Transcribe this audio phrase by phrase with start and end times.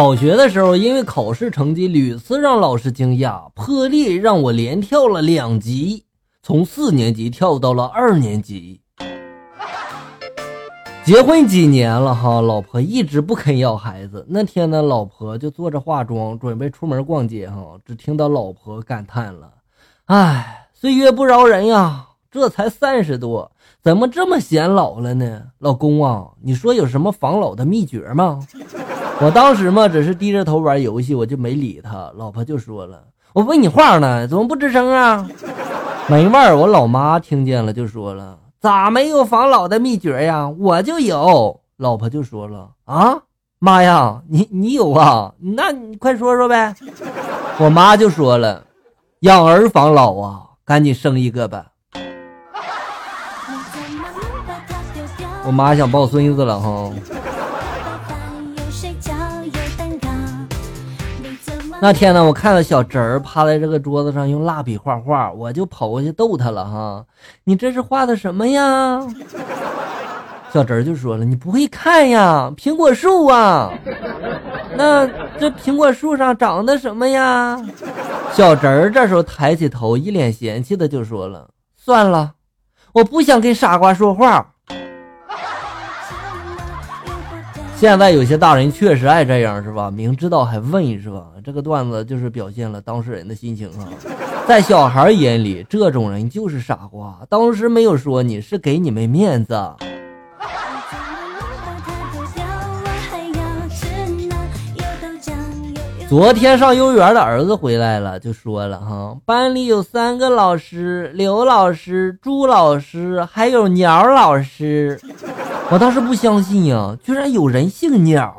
[0.00, 6.06] 小学的时候，因为考试成绩屡次让老师惊讶，破例让我连跳了两级，
[6.42, 8.80] 从四年级跳到了二年级。
[11.04, 14.24] 结婚几年了哈，老婆一直不肯要孩子。
[14.26, 19.52] 那天呢，老婆就坐着化妆，准备出门逛街哈，只听到老婆感叹了
[20.08, 28.40] ：“哎，岁月不饶人呀，这才三十多，怎么这么显老了呢？”老公啊，你说有什么防老的秘诀吗？
[29.22, 32.10] 我当时嘛，只是低着头玩游戏，我就没理他。
[32.16, 33.02] 老婆就说了
[33.34, 35.28] ：“我问你话呢，怎么不吱声啊？”
[36.08, 36.56] 没味儿。
[36.56, 40.48] 我老妈听见了，就说了：“咋没有防老的秘诀呀？
[40.48, 43.18] 我就有。”老婆就说了：“啊，
[43.58, 45.32] 妈呀，你你有啊？
[45.38, 46.74] 那你快说说呗。”
[47.60, 48.64] 我妈就说了
[49.20, 51.66] ：“养儿防老啊，赶紧生一个吧。”
[55.44, 56.90] 我妈想抱孙子了哈。
[61.82, 67.02] 那天呢，我看到小侄儿趴在这个桌子上用蜡笔画画，我就跑过去逗他了哈。
[67.44, 69.00] 你这是画的什么呀？
[70.52, 73.72] 小侄儿就说了：“你不会看呀，苹果树啊。
[74.76, 75.06] 那
[75.38, 77.56] 这苹果树上长的什么呀？”
[78.34, 82.34] 小侄儿这时候抬起头，一脸嫌弃的就说了：“算了，
[82.92, 84.49] 我不想跟傻瓜说话。”
[87.80, 89.90] 现在有些大人确实爱这样，是吧？
[89.90, 91.28] 明知道还问，是吧？
[91.42, 93.88] 这个段子就是表现了当事人的心情啊。
[94.46, 97.20] 在小孩眼里，这种人就是傻瓜。
[97.30, 99.58] 当时没有说你是给你们面子。
[106.06, 115.00] 昨天上幼儿园的儿子回来了，就说了哈，班里有三个老师：刘老师、朱老师，还有鸟老师。
[115.70, 118.34] 我当时不相信呀，居然有人姓鸟，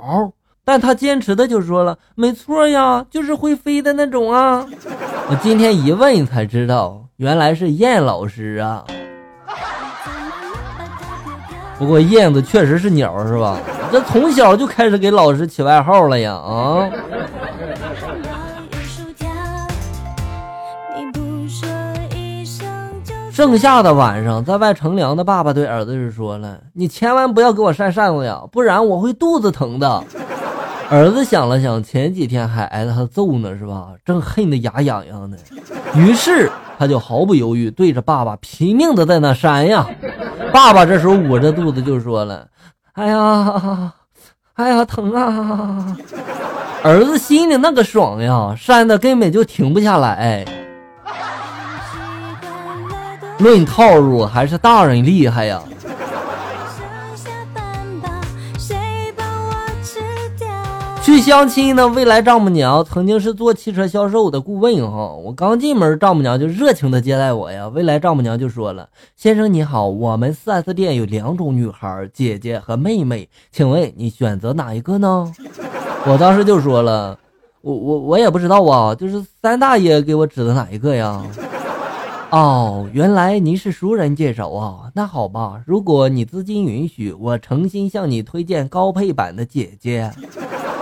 [0.65, 4.65] 但他坚持的就说了，没错呀，就是会飞的那种啊。
[5.29, 8.83] 我今天一问才知道，原来是燕老师啊。
[11.79, 13.57] 不过燕子确实是鸟是吧？
[13.91, 16.89] 这从小就开始给老师起外号了呀啊。
[23.41, 30.03] 盛夏的晚上，在外乘凉的爸爸对儿子就说了：“你千万不要给我扇扇子呀，不然我会肚子疼的。
[30.91, 33.87] ”儿子想了想，前几天还挨他揍呢，是吧？
[34.05, 35.35] 正恨得牙痒痒呢。
[35.95, 39.87] 于是他就毫不犹豫对着爸爸拼命的在那扇呀。
[40.53, 42.45] 爸爸这时候捂着肚子就说了
[42.93, 43.91] ：“哎呀，
[44.53, 45.97] 哎呀，疼啊！”
[46.85, 50.45] 儿子心里那个爽呀，扇的根本就停不下来。
[53.41, 55.61] 论套路，还是大人厉害呀！
[61.03, 65.11] 去相亲呢，未来丈母娘曾经是做汽车销售的顾问哈。
[65.13, 67.67] 我刚进门，丈母娘就热情的接待我呀。
[67.69, 68.87] 未来丈母娘就说了
[69.17, 75.29] ：“先生你好，我们 4S 店有两种女孩，姐姐和妹妹，请问你选择哪一个呢？”
[76.05, 77.17] 我当时就说了
[77.61, 81.21] ：“我我我也不知道啊，就是三大爷给我指的哪一个呀？”
[82.31, 90.09] 哦，原来您是熟人介绍啊，那好吧，如果你资金允许，我诚心向你推荐高配版的姐姐，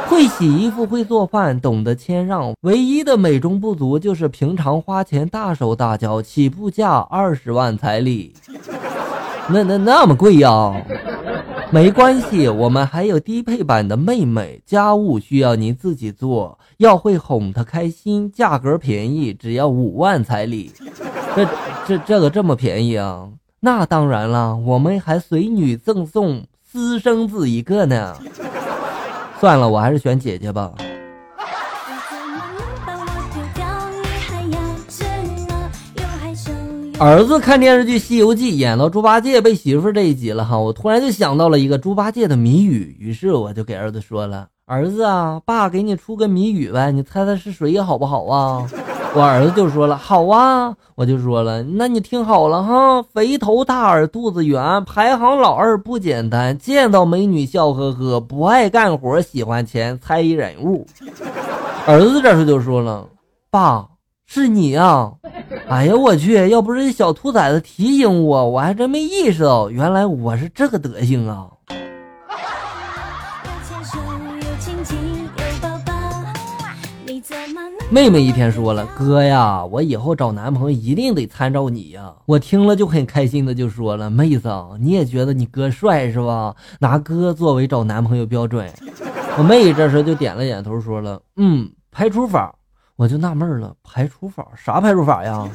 [0.07, 8.31] 会洗衣服，会做饭，懂得谦让，唯一的美中不足就是平常花钱大手大脚，起步价二十万彩礼，
[9.47, 10.79] 那那那么贵呀？
[11.71, 20.71] 没关系，我们还有低配版的妹妹，家务需要您自己做，要会哄她开心，价格便宜，只要五万彩礼。
[21.35, 21.47] 这
[21.87, 23.29] 这这个这么便宜啊？
[23.59, 28.17] 那当然了，我们还随女赠送私生子一个呢。
[29.39, 30.73] 算了，我还是选姐姐吧。
[36.99, 48.67] 儿子看电视剧《西游记》，演到猪八戒被媳妇这一集了哈，我突然就想到了一个猪八戒的谜语，于是我就给儿子说了：“儿子啊，爸给你出个谜语呗，你猜猜是谁好不好啊？”
[49.15, 60.85] 我儿子就说了：“好啊。”我就说了：“那你听好了哈，肥头大耳肚子圆，排行老二不简单，见到美女笑呵呵，不爱干活喜欢钱，猜一人物。”
[61.87, 63.07] 儿子这时候就说了
[63.49, 63.87] ：“爸，
[64.25, 65.13] 是你啊。”
[65.67, 66.49] 哎呀，我去！
[66.49, 71.47] 要不是小兔崽子提醒我，我还真没意识到，原来我是这个德行啊！
[77.91, 84.47] 妹妹一天说了：“哥呀，我以后找男朋友一定得参照你呀！”我听了就很开心的就说了：“妹子，
[84.79, 86.55] 你也觉得你哥帅是吧？
[86.79, 88.71] 拿哥作为找男朋友标准。”
[89.37, 92.53] 我妹这时就点了点头，说了：“嗯，排除法。”
[92.99, 95.47] 我就纳闷了，排除法啥排除法呀？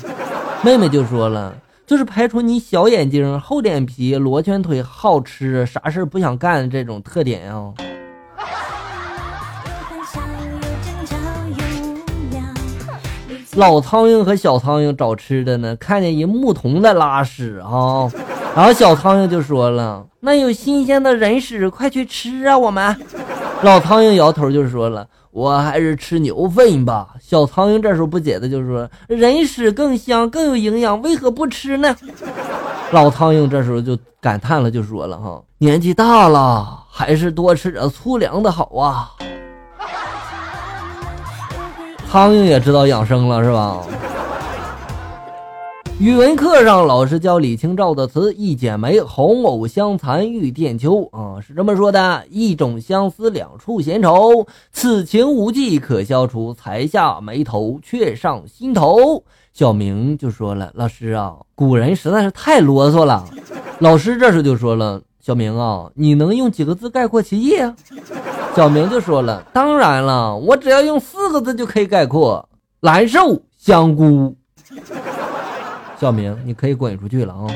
[0.63, 1.55] 妹妹就说了，
[1.87, 7.55] 就是排除你小眼睛、厚脸皮、罗圈腿、好吃、啥事不想干这种特点呀。
[13.57, 18.11] 老苍蝇和小苍蝇找吃的呢，看见一牧童在拉屎啊，
[18.57, 22.97] 然后小苍蝇就说了：“那有新鲜的人屎，快去吃啊！”我们
[23.65, 25.07] 老苍蝇摇头就说了。
[25.31, 27.09] 我还是吃牛粪吧。
[27.21, 31.97] 小苍蝇这时候不解的就说：“人屎更香，更有营养，为何不吃呢？”
[32.93, 39.11] 老苍蝇这时候就感叹了，就说了：“哈，年纪大了，还是多吃点粗粮的好啊。”
[42.09, 43.81] 苍蝇也知道养生了，是吧？
[46.05, 59.25] 语文课上，老师教李清照的词：“一剪梅，红藕香残玉簟秋。”啊，是这么说的：“一种相思，两处闲愁，此情无计可消除，才下眉头，却上心头。”
[59.55, 63.25] 小明就说了：“老师啊，古人实在是太啰嗦了。”
[63.81, 67.75] 老师这时就说了：“小明啊，你能用几个字概括其意啊？”
[68.55, 72.47] 小明就说了：“当然了，我只要用四个字就可以概括：
[72.81, 74.37] 难受香菇。”
[76.01, 77.47] 小明，你可以滚出去了啊！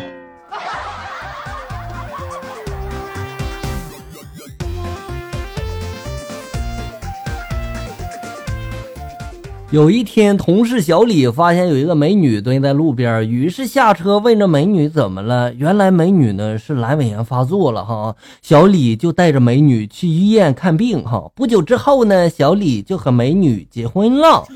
[9.71, 15.53] 有一天，同事小李发现有一个美女蹲在路边，于是下车问这美女怎么了。
[15.53, 21.31] 原来美女呢是阑尾炎发作了哈，小李就带着美女去医院看病哈。
[21.35, 24.47] 不久之后呢，小李就和美女结婚了。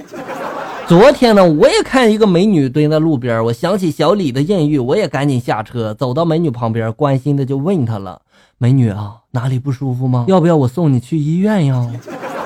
[0.87, 8.21] 昨天呢，我也看一个美女蹲在路边，我想起小李的艳遇，我也赶紧下车，走到美女旁边，关心的就问她了
[8.59, 10.27] ：“美女啊，哪里不舒服吗？
[10.29, 11.89] 要不要我送你去医院呀？”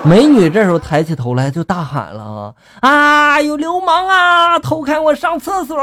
[0.05, 5.77] 美女这时候抬起头来就大喊了：“啊，有流氓啊，偷看我上厕所！”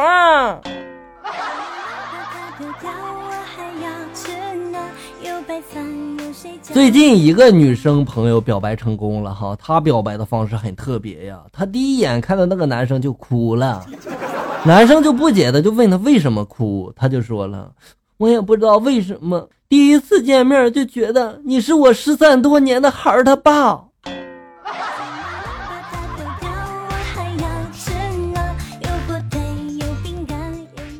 [6.62, 11.42] 最近一个女生朋友表白成功了哈，她表白的方式很特别呀。
[11.52, 13.86] 她第一眼看到那个男生就哭了，
[14.66, 17.72] 男生就不解的就问她为什么哭，她就说了，
[18.18, 23.86] 我也不知道为什么，第一次见面就觉得你是我失散多年的孩儿他爸。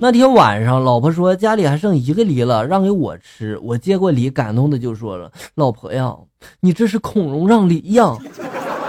[0.04, 3.58] 那天晚上，老婆说家里还剩一个梨了，让给我吃。
[3.64, 6.14] 我接过梨，感动的就说了：“老婆呀，
[6.60, 8.14] 你这是孔融让梨呀！”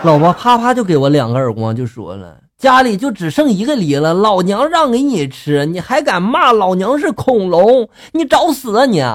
[0.02, 7.88] 老婆啪啪就给我两个耳光，就说了：“家里就只剩一个梨了，老娘让给你吃，你还敢骂老娘是恐龙？
[8.10, 8.99] 你找死啊你！”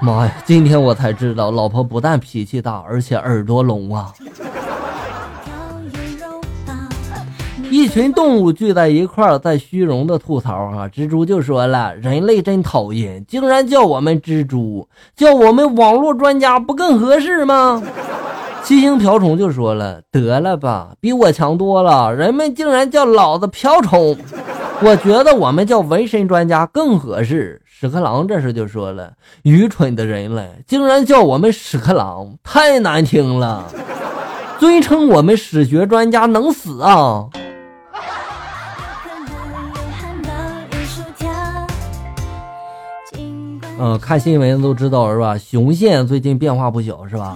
[0.00, 4.14] 妈呀，今天我才知道，老婆不但脾气大，而且耳朵聋啊！
[7.70, 10.88] 一群动物聚在一块儿，在虚荣的吐槽啊！
[10.92, 17.80] 蜘蛛就说了：“人类真讨厌，竟然叫我们蜘蛛，叫我们网络专家不更合适吗？”
[18.64, 24.16] 七星瓢虫就说了：“得了吧，比我强多了，人们竟然叫老子瓢虫，
[24.82, 29.12] 我觉得我们叫纹身专家更合适。”屎壳郎这时就说了
[29.44, 33.64] ：“愚蠢的人类，竟然叫我们屎壳郎，太难听了，
[34.58, 37.26] 尊称我们史学专家能死啊！”
[43.82, 45.38] 嗯，看新闻都知道是吧？
[45.38, 47.34] 雄县最近变化不小是吧？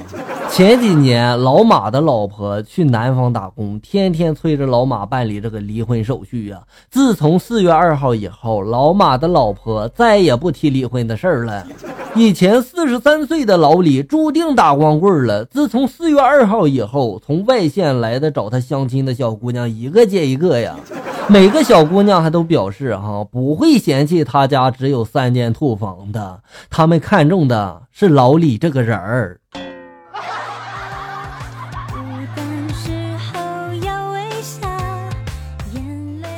[0.51, 6.61] 前几年老马的老婆去南方打工，天天催着老马办理这个离婚手续呀。
[6.91, 11.67] 自从四月二号以后，老马的老婆再也不提离婚的事儿了。
[12.15, 15.47] 以前四十三岁的老李注定打光棍了。
[15.47, 20.77] 自从四月二号以后，从外县来的找他相亲的小姑娘一个接一个呀。
[21.29, 29.41] 每个小姑娘还都表示哈不会嫌弃他家只有三间土房的，他们看中的是老李这个人儿。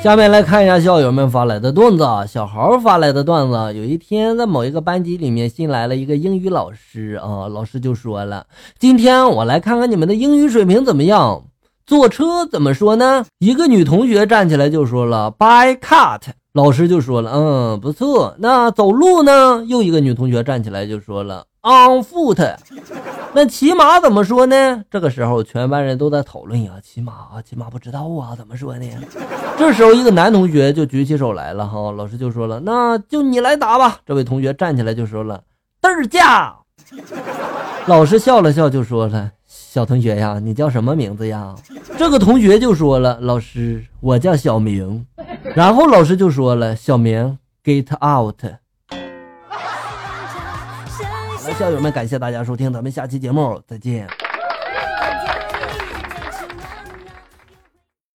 [0.01, 3.77] 下面来看一下校友们发来的段子啊，小豪发来的段子。
[3.77, 8.45] 有一天在某一个班级里面新来了一个英语老师啊，老师就说了
[8.79, 11.43] ：“今天我来看看你们的英语水平怎么样。”
[11.87, 13.25] 坐车怎么说呢？
[13.39, 16.19] 一个女同学站起来就说了 “by cat”，
[16.51, 19.63] 老师就说了：“嗯，不错。”那走路呢？
[19.65, 22.55] 又一个女同学站起来就说了 “on foot”。
[23.33, 24.83] 那骑马怎么说呢？
[24.91, 28.85] 这个时候全班人都在讨论呀，骑马啊，骑马不知道啊，怎么说呢？
[29.57, 35.41] 这时候一个男同学就举起手来了，哈，老师就说了：“那就你来答吧。”这位同学站起来就说了
[35.81, 36.53] ：“嘚儿驾。”
[37.87, 41.55] 老师笑了笑，就说了：“小同学呀，你叫什么名字呀？”
[41.97, 45.07] 这个同学就说了：“老师，我叫小明。
[45.55, 48.39] ”然后老师就说了：“小明，get out。
[49.49, 49.57] ”好
[51.49, 54.07] 了，校友们，感谢大家收听，咱们下期节目再见。